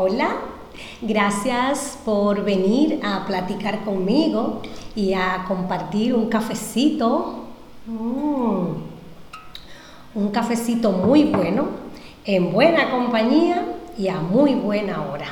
Hola, 0.00 0.36
gracias 1.02 1.98
por 2.04 2.44
venir 2.44 3.00
a 3.02 3.26
platicar 3.26 3.84
conmigo 3.84 4.62
y 4.94 5.12
a 5.12 5.44
compartir 5.48 6.14
un 6.14 6.28
cafecito. 6.28 7.46
Mm, 7.84 8.66
un 10.14 10.28
cafecito 10.30 10.92
muy 10.92 11.24
bueno, 11.24 11.66
en 12.24 12.52
buena 12.52 12.92
compañía 12.92 13.74
y 13.98 14.06
a 14.06 14.20
muy 14.20 14.54
buena 14.54 15.02
hora. 15.02 15.26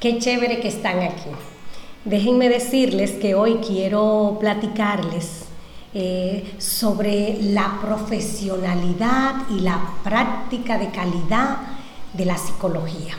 Qué 0.00 0.18
chévere 0.18 0.60
que 0.60 0.68
están 0.68 1.00
aquí. 1.00 1.28
Déjenme 2.06 2.48
decirles 2.48 3.10
que 3.10 3.34
hoy 3.34 3.56
quiero 3.56 4.38
platicarles 4.40 5.48
eh, 5.92 6.54
sobre 6.56 7.42
la 7.42 7.78
profesionalidad 7.82 9.34
y 9.50 9.60
la 9.60 9.78
práctica 10.02 10.78
de 10.78 10.88
calidad 10.88 11.58
de 12.14 12.24
la 12.24 12.38
psicología. 12.38 13.16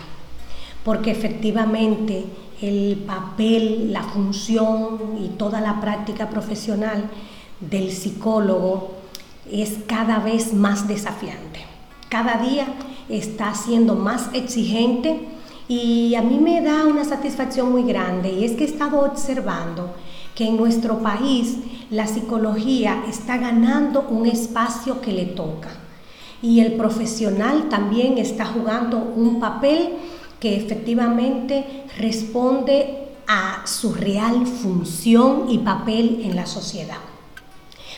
Porque 0.83 1.11
efectivamente 1.11 2.25
el 2.61 3.03
papel, 3.05 3.91
la 3.91 4.03
función 4.03 5.17
y 5.21 5.29
toda 5.37 5.61
la 5.61 5.81
práctica 5.81 6.29
profesional 6.29 7.09
del 7.59 7.91
psicólogo 7.91 8.91
es 9.51 9.79
cada 9.87 10.19
vez 10.19 10.53
más 10.53 10.87
desafiante. 10.87 11.61
Cada 12.09 12.37
día 12.37 12.67
está 13.09 13.53
siendo 13.53 13.95
más 13.95 14.29
exigente 14.33 15.27
y 15.67 16.15
a 16.15 16.21
mí 16.21 16.39
me 16.39 16.61
da 16.61 16.85
una 16.85 17.03
satisfacción 17.03 17.71
muy 17.71 17.83
grande 17.83 18.31
y 18.31 18.45
es 18.45 18.53
que 18.53 18.63
he 18.63 18.67
estado 18.67 18.99
observando 19.01 19.93
que 20.35 20.47
en 20.47 20.57
nuestro 20.57 20.99
país 20.99 21.57
la 21.89 22.07
psicología 22.07 23.03
está 23.07 23.37
ganando 23.37 24.07
un 24.09 24.25
espacio 24.25 25.01
que 25.01 25.11
le 25.11 25.25
toca 25.25 25.69
y 26.41 26.59
el 26.59 26.73
profesional 26.73 27.69
también 27.69 28.17
está 28.17 28.45
jugando 28.45 28.97
un 28.97 29.39
papel 29.39 29.89
que 30.43 30.57
efectivamente 30.57 31.85
responde 31.97 33.07
a 33.29 33.65
su 33.65 33.93
real 33.93 34.45
función 34.45 35.45
y 35.47 35.59
papel 35.59 36.19
en 36.25 36.35
la 36.35 36.45
sociedad. 36.45 36.97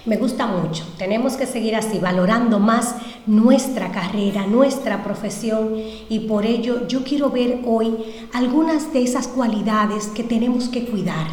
Me 0.06 0.18
gusta 0.18 0.46
mucho. 0.46 0.86
Tenemos 1.00 1.38
que 1.38 1.48
seguir 1.48 1.76
así, 1.76 1.98
valorando 1.98 2.60
más 2.60 2.98
nuestra 3.26 3.92
carrera, 3.92 4.46
nuestra 4.46 5.04
profesión 5.04 5.74
y 6.08 6.20
por 6.28 6.46
ello 6.46 6.88
yo 6.88 7.04
quiero 7.04 7.32
ver 7.32 7.62
hoy 7.66 7.96
algunas 8.32 8.94
de 8.94 9.02
esas 9.02 9.28
cualidades 9.28 10.06
que 10.06 10.24
tenemos 10.24 10.70
que 10.70 10.86
cuidar. 10.86 11.26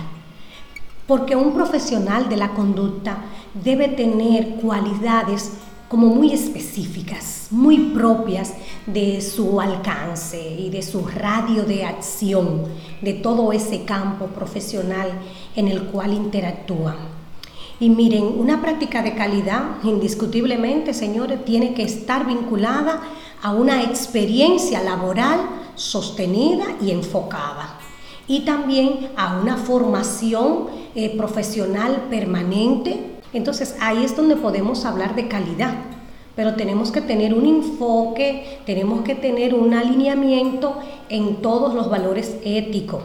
Porque 1.06 1.36
un 1.36 1.52
profesional 1.52 2.30
de 2.30 2.38
la 2.38 2.54
conducta 2.54 3.18
debe 3.52 3.88
tener 3.88 4.54
cualidades 4.62 5.52
como 5.90 6.06
muy 6.06 6.32
específicas, 6.32 7.41
muy 7.52 7.90
propias 7.90 8.54
de 8.86 9.20
su 9.20 9.60
alcance 9.60 10.40
y 10.58 10.70
de 10.70 10.82
su 10.82 11.06
radio 11.06 11.64
de 11.64 11.84
acción, 11.84 12.64
de 13.00 13.14
todo 13.14 13.52
ese 13.52 13.84
campo 13.84 14.26
profesional 14.26 15.10
en 15.54 15.68
el 15.68 15.84
cual 15.84 16.12
interactúa. 16.12 16.96
Y 17.78 17.90
miren, 17.90 18.24
una 18.38 18.60
práctica 18.62 19.02
de 19.02 19.14
calidad, 19.14 19.82
indiscutiblemente, 19.82 20.94
señores, 20.94 21.44
tiene 21.44 21.74
que 21.74 21.82
estar 21.82 22.26
vinculada 22.26 23.02
a 23.42 23.52
una 23.52 23.82
experiencia 23.82 24.82
laboral 24.82 25.40
sostenida 25.74 26.64
y 26.80 26.92
enfocada. 26.92 27.78
Y 28.28 28.44
también 28.44 29.10
a 29.16 29.40
una 29.40 29.56
formación 29.56 30.68
eh, 30.94 31.16
profesional 31.16 32.06
permanente. 32.08 33.18
Entonces 33.32 33.76
ahí 33.80 34.04
es 34.04 34.14
donde 34.14 34.36
podemos 34.36 34.84
hablar 34.84 35.16
de 35.16 35.26
calidad. 35.26 35.74
Pero 36.34 36.54
tenemos 36.54 36.90
que 36.90 37.00
tener 37.00 37.34
un 37.34 37.46
enfoque, 37.46 38.58
tenemos 38.64 39.02
que 39.02 39.14
tener 39.14 39.54
un 39.54 39.74
alineamiento 39.74 40.76
en 41.08 41.36
todos 41.36 41.74
los 41.74 41.90
valores 41.90 42.36
éticos. 42.44 43.02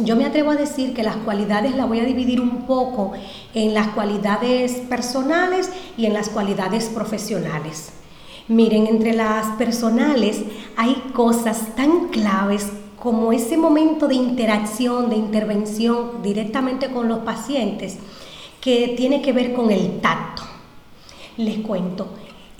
Yo 0.00 0.16
me 0.16 0.24
atrevo 0.24 0.50
a 0.50 0.56
decir 0.56 0.94
que 0.94 1.02
las 1.02 1.16
cualidades 1.16 1.74
las 1.76 1.86
voy 1.86 2.00
a 2.00 2.04
dividir 2.04 2.40
un 2.40 2.62
poco 2.62 3.12
en 3.52 3.74
las 3.74 3.88
cualidades 3.88 4.72
personales 4.88 5.70
y 5.98 6.06
en 6.06 6.14
las 6.14 6.30
cualidades 6.30 6.86
profesionales. 6.86 7.92
Miren, 8.48 8.86
entre 8.86 9.12
las 9.12 9.46
personales 9.56 10.42
hay 10.76 10.94
cosas 11.14 11.76
tan 11.76 12.08
claves 12.08 12.68
como 12.98 13.32
ese 13.32 13.56
momento 13.56 14.08
de 14.08 14.14
interacción, 14.14 15.10
de 15.10 15.16
intervención 15.16 16.22
directamente 16.22 16.90
con 16.90 17.08
los 17.08 17.18
pacientes, 17.18 17.98
que 18.60 18.94
tiene 18.96 19.20
que 19.20 19.32
ver 19.32 19.52
con 19.52 19.70
el 19.70 20.00
tacto. 20.00 20.42
Les 21.36 21.58
cuento, 21.58 22.08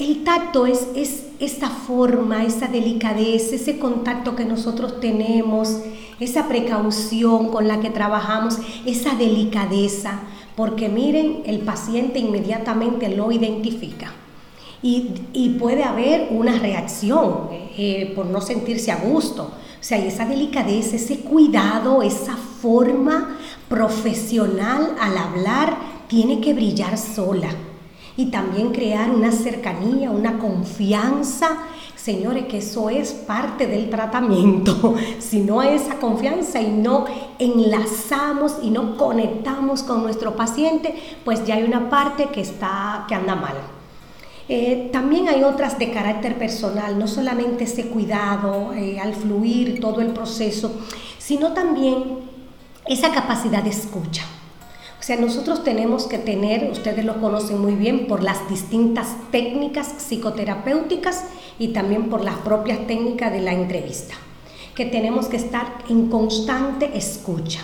el 0.02 0.24
tacto 0.24 0.66
es, 0.66 0.88
es 0.96 1.24
esta 1.38 1.68
forma, 1.68 2.44
esa 2.44 2.66
delicadeza, 2.66 3.54
ese 3.54 3.78
contacto 3.78 4.34
que 4.34 4.44
nosotros 4.44 5.00
tenemos, 5.00 5.78
esa 6.20 6.48
precaución 6.48 7.48
con 7.48 7.68
la 7.68 7.80
que 7.80 7.90
trabajamos, 7.90 8.58
esa 8.86 9.14
delicadeza, 9.14 10.20
porque 10.56 10.88
miren, 10.88 11.42
el 11.46 11.60
paciente 11.60 12.18
inmediatamente 12.18 13.08
lo 13.08 13.32
identifica. 13.32 14.12
Y, 14.84 15.50
puede 15.60 15.84
haber 15.84 16.28
una 16.30 16.58
reacción 16.58 17.48
eh, 17.78 18.12
por 18.16 18.26
no 18.26 18.40
sentirse 18.40 18.90
a 18.90 18.96
gusto. 18.96 19.44
O 19.44 19.84
sea, 19.84 19.98
esa 19.98 20.24
delicadeza, 20.24 20.96
ese 20.96 21.20
cuidado, 21.20 22.02
esa 22.02 22.36
forma 22.36 23.38
profesional 23.68 24.96
al 25.00 25.16
hablar 25.16 25.76
tiene 26.08 26.40
que 26.40 26.52
brillar 26.52 26.98
sola 26.98 27.50
y 28.16 28.26
también 28.26 28.72
crear 28.72 29.10
una 29.10 29.32
cercanía, 29.32 30.10
una 30.10 30.38
confianza. 30.38 31.58
Señores, 31.96 32.46
que 32.46 32.58
eso 32.58 32.90
es 32.90 33.12
parte 33.12 33.66
del 33.66 33.88
tratamiento. 33.88 34.94
Si 35.18 35.40
no 35.40 35.60
hay 35.60 35.76
esa 35.76 35.96
confianza 35.96 36.60
y 36.60 36.68
no 36.70 37.06
enlazamos 37.38 38.56
y 38.62 38.70
no 38.70 38.96
conectamos 38.96 39.82
con 39.82 40.02
nuestro 40.02 40.36
paciente, 40.36 40.94
pues 41.24 41.44
ya 41.46 41.54
hay 41.54 41.62
una 41.62 41.88
parte 41.88 42.26
que, 42.26 42.40
está, 42.40 43.06
que 43.08 43.14
anda 43.14 43.34
mal. 43.34 43.54
Eh, 44.48 44.90
también 44.92 45.28
hay 45.28 45.44
otras 45.44 45.78
de 45.78 45.90
carácter 45.90 46.36
personal, 46.36 46.98
no 46.98 47.06
solamente 47.06 47.64
ese 47.64 47.86
cuidado 47.86 48.72
eh, 48.74 49.00
al 49.00 49.14
fluir 49.14 49.80
todo 49.80 50.00
el 50.00 50.08
proceso, 50.08 50.72
sino 51.18 51.52
también 51.52 52.18
esa 52.84 53.12
capacidad 53.12 53.62
de 53.62 53.70
escucha. 53.70 54.24
O 55.02 55.04
sea, 55.04 55.16
nosotros 55.16 55.64
tenemos 55.64 56.06
que 56.06 56.18
tener, 56.18 56.70
ustedes 56.70 57.04
lo 57.04 57.20
conocen 57.20 57.60
muy 57.60 57.74
bien, 57.74 58.06
por 58.06 58.22
las 58.22 58.48
distintas 58.48 59.08
técnicas 59.32 59.96
psicoterapéuticas 59.98 61.24
y 61.58 61.72
también 61.72 62.08
por 62.08 62.22
las 62.22 62.36
propias 62.36 62.86
técnicas 62.86 63.32
de 63.32 63.40
la 63.40 63.52
entrevista, 63.52 64.14
que 64.76 64.86
tenemos 64.86 65.26
que 65.26 65.38
estar 65.38 65.78
en 65.88 66.08
constante 66.08 66.96
escucha 66.96 67.62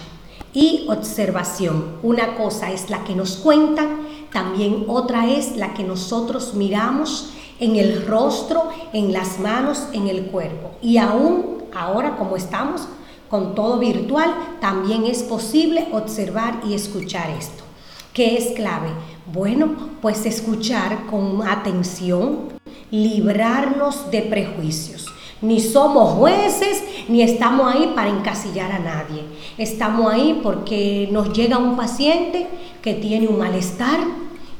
y 0.52 0.86
observación. 0.88 1.98
Una 2.02 2.34
cosa 2.34 2.72
es 2.72 2.90
la 2.90 3.04
que 3.04 3.14
nos 3.14 3.36
cuentan, 3.36 4.00
también 4.32 4.86
otra 4.88 5.28
es 5.28 5.54
la 5.54 5.74
que 5.74 5.84
nosotros 5.84 6.54
miramos 6.54 7.30
en 7.60 7.76
el 7.76 8.04
rostro, 8.04 8.64
en 8.92 9.12
las 9.12 9.38
manos, 9.38 9.86
en 9.92 10.08
el 10.08 10.26
cuerpo. 10.26 10.72
Y 10.82 10.96
aún 10.96 11.62
ahora 11.72 12.16
como 12.16 12.34
estamos, 12.34 12.88
con 13.28 13.54
todo 13.54 13.78
virtual, 13.78 14.34
también 14.60 15.04
es 15.06 15.22
posible 15.22 15.88
observar 15.92 16.60
y 16.68 16.74
escuchar 16.74 17.30
esto. 17.30 17.64
¿Qué 18.12 18.36
es 18.36 18.52
clave? 18.52 18.88
Bueno, 19.32 19.76
pues 20.00 20.26
escuchar 20.26 21.06
con 21.06 21.46
atención, 21.46 22.48
librarnos 22.90 24.10
de 24.10 24.22
prejuicios. 24.22 25.06
Ni 25.40 25.60
somos 25.60 26.14
jueces, 26.14 26.82
ni 27.08 27.22
estamos 27.22 27.72
ahí 27.72 27.92
para 27.94 28.10
encasillar 28.10 28.72
a 28.72 28.78
nadie. 28.80 29.22
Estamos 29.56 30.12
ahí 30.12 30.40
porque 30.42 31.08
nos 31.12 31.32
llega 31.32 31.58
un 31.58 31.76
paciente 31.76 32.48
que 32.82 32.94
tiene 32.94 33.28
un 33.28 33.38
malestar 33.38 34.00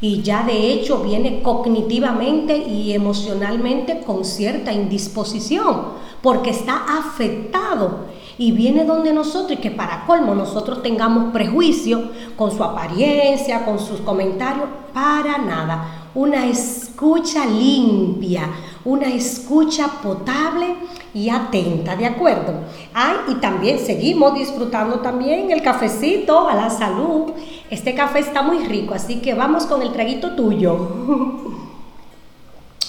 y 0.00 0.22
ya 0.22 0.44
de 0.44 0.72
hecho 0.72 1.02
viene 1.02 1.42
cognitivamente 1.42 2.56
y 2.56 2.92
emocionalmente 2.92 4.02
con 4.06 4.24
cierta 4.24 4.72
indisposición 4.72 6.08
porque 6.22 6.50
está 6.50 6.98
afectado 6.98 8.06
y 8.38 8.52
viene 8.52 8.84
donde 8.84 9.12
nosotros 9.12 9.58
y 9.58 9.60
que 9.60 9.72
para 9.72 10.06
colmo 10.06 10.34
nosotros 10.34 10.80
tengamos 10.82 11.32
prejuicio 11.32 12.10
con 12.36 12.52
su 12.52 12.62
apariencia, 12.62 13.64
con 13.64 13.80
sus 13.80 14.00
comentarios, 14.00 14.68
para 14.94 15.38
nada. 15.38 16.10
Una 16.14 16.46
escucha 16.46 17.44
limpia, 17.44 18.48
una 18.84 19.08
escucha 19.08 19.88
potable 20.02 20.76
y 21.12 21.28
atenta, 21.28 21.96
¿de 21.96 22.06
acuerdo? 22.06 22.54
Ay, 22.94 23.16
y 23.28 23.34
también 23.36 23.78
seguimos 23.78 24.34
disfrutando 24.34 25.00
también 25.00 25.50
el 25.50 25.62
cafecito 25.62 26.48
a 26.48 26.54
la 26.54 26.70
salud. 26.70 27.32
Este 27.70 27.94
café 27.94 28.20
está 28.20 28.42
muy 28.42 28.64
rico, 28.66 28.94
así 28.94 29.16
que 29.16 29.34
vamos 29.34 29.66
con 29.66 29.82
el 29.82 29.92
traguito 29.92 30.34
tuyo. 30.34 31.46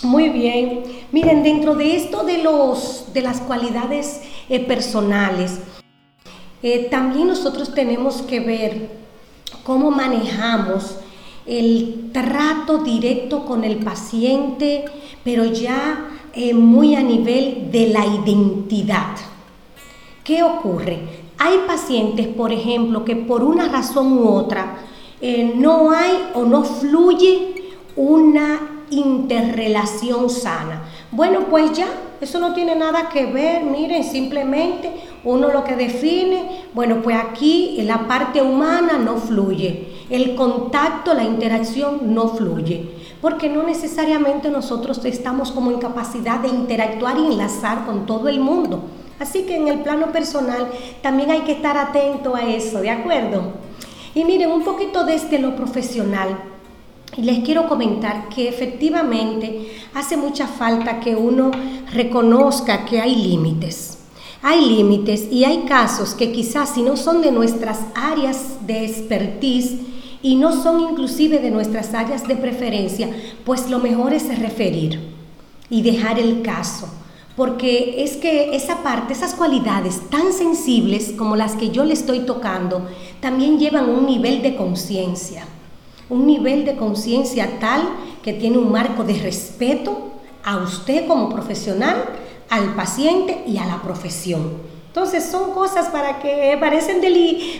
Muy 0.04 0.30
bien. 0.30 0.84
Miren, 1.12 1.44
dentro 1.44 1.76
de 1.76 1.98
esto 1.98 2.24
de, 2.24 2.42
los, 2.42 3.08
de 3.14 3.22
las 3.22 3.42
cualidades 3.42 4.22
eh, 4.48 4.60
personales, 4.62 5.60
eh, 6.64 6.88
también 6.90 7.28
nosotros 7.28 7.74
tenemos 7.74 8.22
que 8.22 8.40
ver 8.40 8.90
cómo 9.64 9.92
manejamos 9.92 10.96
el 11.46 12.12
trato 12.14 12.78
directo 12.78 13.46
con 13.46 13.66
el 13.66 13.78
paciente, 13.78 14.86
pero 15.26 15.44
ya 15.46 16.08
eh, 16.34 16.54
muy 16.54 16.96
a 16.96 17.02
nivel 17.02 17.70
de 17.72 17.88
la 17.88 18.06
identidad. 18.06 19.18
¿qué 20.24 20.44
ocurre? 20.44 21.00
Hay 21.40 21.62
pacientes, 21.66 22.28
por 22.28 22.54
ejemplo, 22.54 23.04
que 23.04 23.16
por 23.16 23.44
una 23.44 23.68
razón 23.68 24.14
u 24.14 24.28
otra 24.28 24.78
no 25.56 25.92
hay 25.92 26.30
o 26.36 26.46
no 26.46 26.64
fluye 26.64 27.74
una 27.96 28.79
interrelación 28.92 30.30
sana. 30.30 30.84
Bueno, 31.12 31.46
pues 31.50 31.74
ya, 31.74 31.88
eso 32.22 32.40
no 32.40 32.54
tiene 32.54 32.76
nada 32.76 33.10
que 33.10 33.26
ver, 33.26 33.64
miren, 33.64 34.04
simplemente 34.04 34.92
uno 35.24 35.50
lo 35.50 35.64
que 35.64 35.76
define, 35.76 36.66
bueno, 36.74 37.02
pues 37.02 37.18
aquí 37.18 37.78
la 37.84 38.08
parte 38.08 38.42
humana 38.42 38.98
no 38.98 39.18
fluye, 39.18 39.88
el 40.10 40.36
contacto, 40.36 41.14
la 41.14 41.24
interacción 41.24 42.14
no 42.14 42.30
fluye, 42.30 42.90
porque 43.22 43.50
no 43.50 43.64
necesariamente 43.64 44.50
nosotros 44.50 45.04
estamos 45.06 45.52
como 45.52 45.72
en 45.72 45.80
capacidad 45.80 46.40
de 46.40 46.50
interactuar 46.50 47.18
y 47.18 47.26
enlazar 47.26 47.86
con 47.86 48.06
todo 48.06 48.28
el 48.28 48.40
mundo. 48.40 48.84
Así 49.20 49.44
que 49.44 49.58
en 49.58 49.68
el 49.68 49.80
plano 49.80 50.14
personal 50.14 50.70
también 51.02 51.30
hay 51.32 51.42
que 51.42 51.52
estar 51.52 51.78
atento 51.78 52.36
a 52.36 52.42
eso, 52.42 52.80
¿de 52.80 52.90
acuerdo? 52.90 53.54
Y 54.16 54.24
miren, 54.24 54.52
un 54.52 54.64
poquito 54.64 55.04
desde 55.04 55.40
lo 55.40 55.56
profesional. 55.56 56.49
Y 57.18 57.24
les 57.24 57.40
quiero 57.40 57.68
comentar 57.68 58.30
que 58.30 58.48
efectivamente 58.48 59.72
hace 59.94 60.16
mucha 60.16 60.48
falta 60.48 61.00
que 61.00 61.16
uno 61.16 61.52
reconozca 61.92 62.86
que 62.86 63.02
hay 63.02 63.16
límites. 63.16 63.98
Hay 64.42 64.66
límites 64.66 65.28
y 65.32 65.44
hay 65.44 65.64
casos 65.68 66.14
que 66.14 66.32
quizás 66.32 66.70
si 66.70 66.82
no 66.82 66.96
son 66.96 67.22
de 67.22 67.32
nuestras 67.32 67.80
áreas 67.94 68.66
de 68.66 68.86
expertise 68.86 69.76
y 70.22 70.36
no 70.36 70.54
son 70.54 70.80
inclusive 70.80 71.40
de 71.40 71.52
nuestras 71.52 71.94
áreas 71.94 72.28
de 72.28 72.36
preferencia, 72.36 73.10
pues 73.44 73.70
lo 73.70 73.80
mejor 73.80 74.14
es 74.14 74.40
referir 74.40 75.00
y 75.70 75.82
dejar 75.82 76.20
el 76.20 76.42
caso. 76.42 76.88
Porque 77.36 78.04
es 78.04 78.18
que 78.18 78.56
esa 78.56 78.84
parte, 78.84 79.14
esas 79.14 79.34
cualidades 79.34 80.10
tan 80.10 80.32
sensibles 80.32 81.14
como 81.18 81.36
las 81.36 81.56
que 81.56 81.72
yo 81.72 81.84
le 81.86 81.94
estoy 81.94 82.22
tocando, 82.22 82.88
también 83.20 83.60
llevan 83.60 83.90
un 83.90 84.06
nivel 84.06 84.42
de 84.42 84.56
conciencia 84.56 85.46
un 86.10 86.26
nivel 86.26 86.66
de 86.66 86.76
conciencia 86.76 87.60
tal 87.60 87.82
que 88.24 88.34
tiene 88.34 88.58
un 88.58 88.72
marco 88.72 89.04
de 89.04 89.14
respeto 89.14 90.10
a 90.44 90.58
usted 90.58 91.08
como 91.08 91.30
profesional, 91.30 92.06
al 92.50 92.74
paciente 92.76 93.44
y 93.46 93.58
a 93.58 93.66
la 93.66 93.82
profesión. 93.82 94.54
Entonces 94.88 95.24
son 95.24 95.52
cosas 95.52 95.88
para 95.90 96.20
que 96.20 96.58
parecen, 96.60 97.02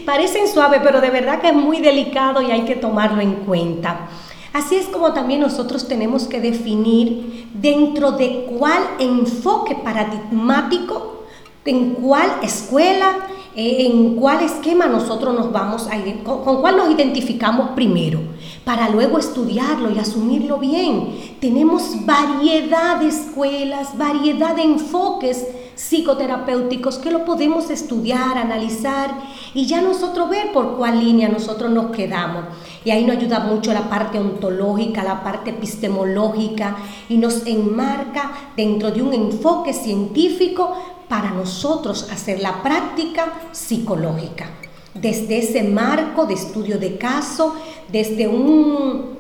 parecen 0.06 0.48
suaves, 0.48 0.82
pero 0.84 1.00
de 1.00 1.12
verdad 1.12 1.40
que 1.40 1.50
es 1.50 1.56
muy 1.56 1.80
delicado 1.80 2.42
y 2.42 2.52
hay 2.52 2.62
que 2.62 2.76
tomarlo 2.76 3.22
en 3.22 3.34
cuenta. 3.46 4.08
Así 4.52 4.76
es 4.76 4.88
como 4.88 5.14
también 5.14 5.42
nosotros 5.42 5.88
tenemos 5.88 6.28
que 6.28 6.42
definir 6.42 7.48
dentro 7.54 8.14
de 8.14 8.48
cuál 8.58 8.82
enfoque 8.98 9.76
paradigmático, 9.76 11.24
en 11.66 11.94
cuál 11.94 12.32
escuela, 12.42 13.16
en 13.60 14.16
cuál 14.16 14.44
esquema 14.44 14.88
nosotros 14.88 15.36
nos 15.36 15.52
vamos 15.52 15.88
a 15.88 15.98
ir, 15.98 16.24
con 16.24 16.62
cuál 16.62 16.78
nos 16.78 16.92
identificamos 16.92 17.72
primero 17.72 18.20
para 18.64 18.90
luego 18.90 19.18
estudiarlo 19.18 19.92
y 19.92 20.00
asumirlo 20.00 20.58
bien. 20.60 21.36
Tenemos 21.42 22.06
variedad 22.06 22.98
de 22.98 23.08
escuelas, 23.08 23.98
variedad 23.98 24.56
de 24.56 24.64
enfoques 24.64 25.46
psicoterapéuticos 25.76 26.98
que 26.98 27.10
lo 27.10 27.24
podemos 27.24 27.70
estudiar, 27.70 28.38
analizar 28.38 29.12
y 29.54 29.66
ya 29.66 29.82
nosotros 29.82 30.30
ver 30.30 30.52
por 30.52 30.78
cuál 30.78 31.00
línea 31.00 31.30
nosotros 31.30 31.72
nos 31.72 31.92
quedamos. 31.92 32.44
Y 32.86 32.92
ahí 32.92 33.06
nos 33.06 33.18
ayuda 33.18 33.40
mucho 33.40 33.74
la 33.74 33.90
parte 33.90 34.20
ontológica, 34.20 35.04
la 35.04 35.24
parte 35.24 35.52
epistemológica 35.52 36.78
y 37.08 37.18
nos 37.18 37.46
enmarca 37.48 38.32
dentro 38.56 38.92
de 38.92 39.02
un 39.02 39.14
enfoque 39.14 39.74
científico 39.74 40.76
para 41.10 41.32
nosotros 41.32 42.08
hacer 42.12 42.40
la 42.40 42.64
práctica 42.64 43.34
psicológica 43.52 44.46
desde 44.94 45.40
ese 45.40 45.64
marco 45.64 46.26
de 46.26 46.34
estudio 46.34 46.78
de 46.78 46.98
caso, 46.98 47.56
desde 47.92 48.28
un, 48.28 49.18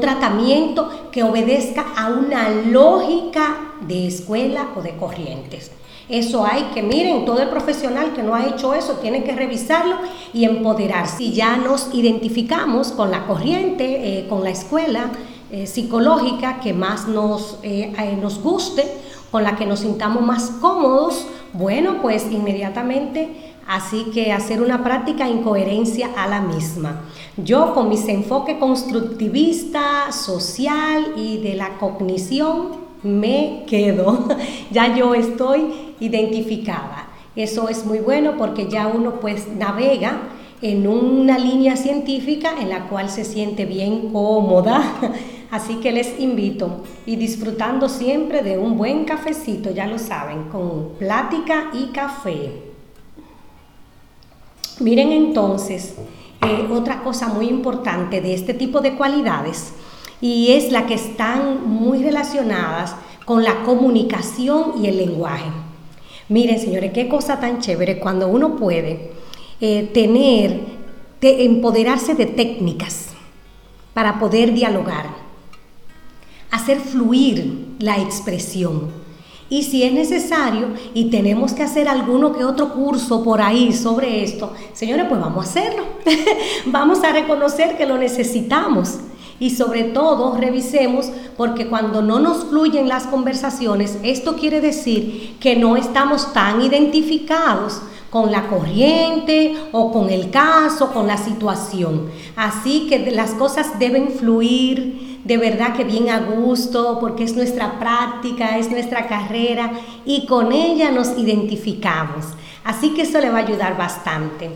tratamiento 0.00 1.08
que 1.10 1.24
obedezca 1.24 1.84
a 1.96 2.08
una 2.08 2.50
lógica 2.50 3.72
de 3.80 4.06
escuela 4.06 4.68
o 4.76 4.82
de 4.82 4.96
corrientes. 4.96 5.72
Eso 6.08 6.44
hay 6.44 6.70
que, 6.74 6.82
miren, 6.82 7.24
todo 7.24 7.40
el 7.40 7.48
profesional 7.48 8.12
que 8.12 8.22
no 8.22 8.34
ha 8.34 8.46
hecho 8.46 8.74
eso 8.74 8.94
tiene 8.94 9.24
que 9.24 9.34
revisarlo 9.34 9.96
y 10.32 10.44
empoderarse. 10.44 11.16
Si 11.18 11.32
ya 11.32 11.56
nos 11.56 11.92
identificamos 11.94 12.92
con 12.92 13.10
la 13.10 13.26
corriente, 13.26 14.18
eh, 14.18 14.28
con 14.28 14.44
la 14.44 14.50
escuela 14.50 15.10
eh, 15.50 15.66
psicológica 15.66 16.60
que 16.60 16.72
más 16.72 17.08
nos, 17.08 17.58
eh, 17.62 17.92
nos 18.20 18.40
guste, 18.40 18.84
con 19.32 19.42
la 19.42 19.56
que 19.56 19.66
nos 19.66 19.80
sintamos 19.80 20.22
más 20.22 20.50
cómodos, 20.60 21.26
bueno, 21.52 22.00
pues 22.00 22.30
inmediatamente 22.30 23.52
Así 23.66 24.06
que 24.12 24.32
hacer 24.32 24.60
una 24.60 24.82
práctica 24.82 25.28
en 25.28 25.42
coherencia 25.42 26.10
a 26.16 26.26
la 26.26 26.40
misma. 26.40 27.02
Yo 27.36 27.74
con 27.74 27.88
mis 27.88 28.06
enfoques 28.08 28.56
constructivista, 28.56 30.10
social 30.10 31.12
y 31.16 31.38
de 31.38 31.54
la 31.54 31.78
cognición 31.78 32.82
me 33.02 33.64
quedo. 33.66 34.28
ya 34.70 34.96
yo 34.96 35.14
estoy 35.14 35.94
identificada. 36.00 37.08
Eso 37.36 37.68
es 37.68 37.86
muy 37.86 38.00
bueno 38.00 38.34
porque 38.36 38.68
ya 38.68 38.88
uno 38.88 39.20
pues 39.20 39.48
navega 39.48 40.18
en 40.60 40.86
una 40.86 41.38
línea 41.38 41.76
científica 41.76 42.52
en 42.60 42.68
la 42.68 42.88
cual 42.88 43.08
se 43.08 43.24
siente 43.24 43.64
bien 43.64 44.12
cómoda. 44.12 44.82
Así 45.52 45.74
que 45.76 45.92
les 45.92 46.18
invito 46.18 46.82
y 47.04 47.16
disfrutando 47.16 47.90
siempre 47.90 48.42
de 48.42 48.56
un 48.56 48.78
buen 48.78 49.04
cafecito, 49.04 49.70
ya 49.70 49.86
lo 49.86 49.98
saben, 49.98 50.44
con 50.44 50.92
plática 50.98 51.70
y 51.74 51.92
café. 51.92 52.52
Miren 54.80 55.12
entonces 55.12 55.96
eh, 56.40 56.66
otra 56.72 57.02
cosa 57.02 57.28
muy 57.28 57.48
importante 57.50 58.22
de 58.22 58.32
este 58.32 58.54
tipo 58.54 58.80
de 58.80 58.94
cualidades 58.94 59.74
y 60.22 60.52
es 60.52 60.72
la 60.72 60.86
que 60.86 60.94
están 60.94 61.68
muy 61.68 62.02
relacionadas 62.02 62.96
con 63.26 63.44
la 63.44 63.62
comunicación 63.62 64.82
y 64.82 64.86
el 64.86 64.96
lenguaje. 64.96 65.50
Miren, 66.30 66.60
señores, 66.60 66.92
qué 66.94 67.08
cosa 67.08 67.40
tan 67.40 67.60
chévere 67.60 67.98
cuando 67.98 68.26
uno 68.26 68.56
puede 68.56 69.12
eh, 69.60 69.90
tener, 69.92 70.60
empoderarse 71.20 72.14
de 72.14 72.24
técnicas 72.24 73.08
para 73.92 74.18
poder 74.18 74.54
dialogar, 74.54 75.31
hacer 76.52 76.78
fluir 76.78 77.74
la 77.80 77.98
expresión 77.98 79.02
y 79.52 79.64
si 79.64 79.82
es 79.82 79.92
necesario 79.92 80.68
y 80.94 81.10
tenemos 81.10 81.52
que 81.52 81.62
hacer 81.62 81.86
alguno 81.86 82.32
que 82.32 82.42
otro 82.42 82.72
curso 82.72 83.22
por 83.22 83.42
ahí 83.42 83.74
sobre 83.74 84.24
esto, 84.24 84.50
señores, 84.72 85.04
pues 85.10 85.20
vamos 85.20 85.44
a 85.44 85.50
hacerlo. 85.50 85.82
vamos 86.64 87.04
a 87.04 87.12
reconocer 87.12 87.76
que 87.76 87.84
lo 87.84 87.98
necesitamos. 87.98 89.00
Y 89.38 89.50
sobre 89.50 89.82
todo 89.84 90.38
revisemos 90.38 91.10
porque 91.36 91.66
cuando 91.66 92.00
no 92.00 92.18
nos 92.18 92.44
fluyen 92.44 92.88
las 92.88 93.06
conversaciones, 93.06 93.98
esto 94.02 94.36
quiere 94.36 94.62
decir 94.62 95.36
que 95.38 95.54
no 95.54 95.76
estamos 95.76 96.32
tan 96.32 96.62
identificados 96.62 97.82
con 98.08 98.32
la 98.32 98.46
corriente 98.46 99.54
o 99.72 99.92
con 99.92 100.08
el 100.08 100.30
caso, 100.30 100.94
con 100.94 101.06
la 101.06 101.18
situación. 101.18 102.08
Así 102.36 102.86
que 102.88 103.10
las 103.10 103.32
cosas 103.32 103.78
deben 103.78 104.12
fluir, 104.12 105.11
de 105.24 105.36
verdad 105.36 105.76
que 105.76 105.84
bien 105.84 106.10
a 106.10 106.20
gusto, 106.20 106.98
porque 107.00 107.24
es 107.24 107.36
nuestra 107.36 107.78
práctica, 107.78 108.58
es 108.58 108.70
nuestra 108.70 109.06
carrera 109.06 109.72
y 110.04 110.26
con 110.26 110.52
ella 110.52 110.90
nos 110.90 111.16
identificamos. 111.18 112.26
Así 112.64 112.90
que 112.90 113.02
eso 113.02 113.20
le 113.20 113.30
va 113.30 113.38
a 113.38 113.42
ayudar 113.46 113.76
bastante. 113.76 114.50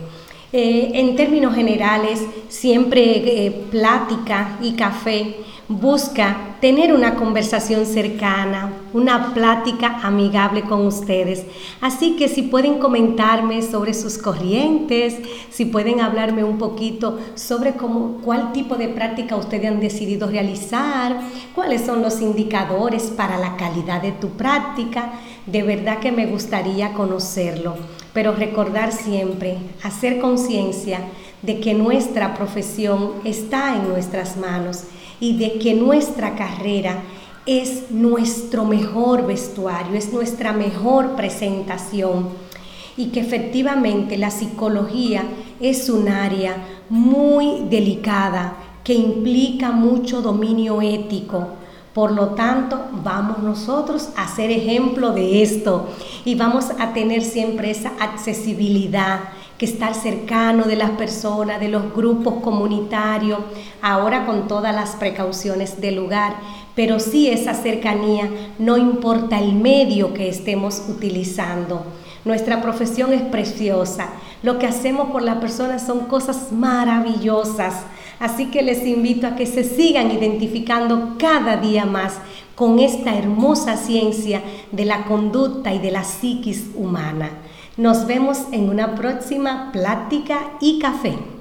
Eh, 0.53 0.91
en 0.93 1.15
términos 1.15 1.55
generales, 1.55 2.21
siempre 2.47 3.45
eh, 3.45 3.51
plática 3.69 4.57
y 4.61 4.73
café 4.73 5.35
busca 5.69 6.55
tener 6.61 6.93
una 6.93 7.15
conversación 7.15 7.85
cercana, 7.85 8.71
una 8.93 9.33
plática 9.33 9.99
amigable 10.01 10.61
con 10.61 10.85
ustedes. 10.87 11.45
Así 11.81 12.15
que 12.15 12.29
si 12.29 12.43
pueden 12.43 12.79
comentarme 12.79 13.61
sobre 13.61 13.93
sus 13.93 14.17
corrientes, 14.17 15.15
si 15.51 15.65
pueden 15.65 15.99
hablarme 15.99 16.45
un 16.45 16.57
poquito 16.57 17.19
sobre 17.35 17.73
cómo, 17.73 18.19
cuál 18.23 18.53
tipo 18.53 18.75
de 18.75 18.87
práctica 18.87 19.35
ustedes 19.35 19.67
han 19.69 19.81
decidido 19.81 20.27
realizar, 20.29 21.19
cuáles 21.53 21.81
son 21.81 22.01
los 22.01 22.21
indicadores 22.21 23.03
para 23.03 23.37
la 23.37 23.57
calidad 23.57 24.01
de 24.01 24.13
tu 24.13 24.29
práctica, 24.29 25.11
de 25.45 25.63
verdad 25.63 25.99
que 25.99 26.13
me 26.13 26.27
gustaría 26.27 26.93
conocerlo. 26.93 27.75
Pero 28.13 28.33
recordar 28.33 28.93
siempre, 28.93 29.57
hacer 29.83 30.19
conciencia 30.19 31.01
de 31.41 31.59
que 31.59 31.73
nuestra 31.73 32.33
profesión 32.33 33.13
está 33.25 33.75
en 33.75 33.89
nuestras 33.89 34.37
manos 34.37 34.85
y 35.19 35.37
de 35.37 35.59
que 35.59 35.73
nuestra 35.73 36.35
carrera 36.35 37.01
es 37.45 37.91
nuestro 37.91 38.65
mejor 38.65 39.25
vestuario, 39.25 39.95
es 39.95 40.11
nuestra 40.11 40.51
mejor 40.53 41.15
presentación. 41.15 42.29
Y 42.97 43.07
que 43.07 43.21
efectivamente 43.21 44.17
la 44.17 44.31
psicología 44.31 45.23
es 45.59 45.89
un 45.89 46.09
área 46.09 46.57
muy 46.89 47.65
delicada 47.69 48.57
que 48.83 48.93
implica 48.93 49.71
mucho 49.71 50.21
dominio 50.21 50.81
ético, 50.81 51.47
Por 51.93 52.11
lo 52.11 52.35
tanto, 52.35 52.79
vamos 53.03 53.39
nosotros 53.39 54.09
a 54.15 54.27
ser 54.27 54.51
ejemplo 54.51 55.13
de 55.13 55.41
esto 55.41 55.87
y 56.25 56.35
vamos 56.35 56.65
a 56.77 56.93
tener 56.93 57.23
siempre 57.23 57.71
esa 57.71 57.91
accesibilidad, 57.99 59.21
que 59.57 59.65
estar 59.65 59.95
cercano 59.95 60.65
de 60.65 60.75
las 60.75 60.91
personas, 60.91 61.59
de 61.59 61.69
los 61.69 61.93
grupos 61.93 62.35
comunitarios, 62.43 63.39
ahora 63.81 64.25
con 64.25 64.47
todas 64.47 64.73
las 64.73 64.95
precauciones 64.95 65.81
del 65.81 65.95
lugar, 65.95 66.35
pero 66.75 66.99
sí 66.99 67.27
esa 67.27 67.55
cercanía, 67.55 68.29
no 68.59 68.77
importa 68.77 69.39
el 69.39 69.53
medio 69.53 70.13
que 70.13 70.29
estemos 70.29 70.83
utilizando. 70.87 71.83
Nuestra 72.23 72.61
profesión 72.61 73.13
es 73.13 73.21
preciosa. 73.21 74.09
Lo 74.43 74.59
que 74.59 74.67
hacemos 74.67 75.09
por 75.11 75.23
las 75.23 75.37
personas 75.37 75.85
son 75.85 76.01
cosas 76.01 76.51
maravillosas. 76.51 77.85
Así 78.19 78.47
que 78.47 78.63
les 78.63 78.85
invito 78.85 79.27
a 79.27 79.35
que 79.35 79.45
se 79.45 79.63
sigan 79.63 80.11
identificando 80.11 81.15
cada 81.17 81.57
día 81.57 81.85
más 81.85 82.15
con 82.55 82.79
esta 82.79 83.15
hermosa 83.15 83.77
ciencia 83.77 84.41
de 84.71 84.85
la 84.85 85.05
conducta 85.05 85.73
y 85.73 85.79
de 85.79 85.91
la 85.91 86.03
psiquis 86.03 86.71
humana. 86.75 87.29
Nos 87.77 88.07
vemos 88.07 88.39
en 88.51 88.69
una 88.69 88.95
próxima 88.95 89.71
plática 89.71 90.53
y 90.59 90.79
café. 90.79 91.36